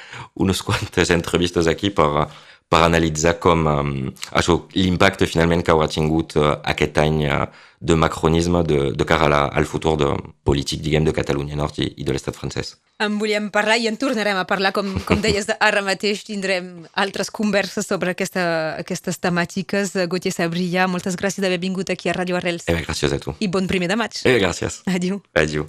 unes 0.43 0.63
quantes 0.67 1.13
entrevistes 1.15 1.69
aquí 1.71 1.93
per, 1.95 2.27
per 2.73 2.87
analitzar 2.87 3.37
com 3.43 3.67
um, 3.69 3.93
això, 4.33 4.63
l'impacte 4.79 5.29
finalment 5.29 5.61
que 5.65 5.75
haurà 5.75 5.91
tingut 5.93 6.37
uh, 6.41 6.55
aquest 6.73 6.97
any 7.03 7.27
uh, 7.29 7.45
de 7.83 7.97
macronisme 7.99 8.63
de, 8.65 8.79
de 8.97 9.05
cara 9.09 9.29
la, 9.29 9.43
al 9.53 9.67
futur 9.69 9.97
de 10.01 10.09
polític, 10.47 10.81
diguem, 10.85 11.05
de 11.05 11.13
Catalunya 11.13 11.59
Nord 11.59 11.83
i, 11.83 11.91
i 11.99 12.07
de 12.07 12.15
l'estat 12.15 12.39
francès. 12.39 12.77
En 13.03 13.19
volíem 13.19 13.51
parlar 13.53 13.77
i 13.83 13.89
en 13.91 13.99
tornarem 13.99 14.39
a 14.39 14.47
parlar, 14.49 14.73
com, 14.77 14.89
com 15.09 15.21
deies, 15.21 15.51
ara 15.59 15.83
mateix 15.85 16.23
tindrem 16.29 16.87
altres 17.05 17.33
converses 17.35 17.91
sobre 17.91 18.15
aquesta, 18.15 18.45
aquestes 18.79 19.19
temàtiques. 19.21 19.97
Gauthier 20.07 20.33
Sabrià, 20.37 20.87
moltes 20.89 21.19
gràcies 21.19 21.43
d'haver 21.43 21.61
vingut 21.63 21.91
aquí 21.91 22.09
a 22.09 22.17
Radio 22.17 22.39
Arrels. 22.39 22.71
Eh 22.71 22.81
gràcies 22.87 23.13
a 23.13 23.21
tu. 23.23 23.35
I 23.43 23.51
bon 23.51 23.67
primer 23.69 23.91
de 23.91 23.99
maig. 23.99 24.23
Eh, 24.23 24.39
gràcies. 24.39 24.85
Adiu. 24.87 25.21
Adiu. 25.35 25.67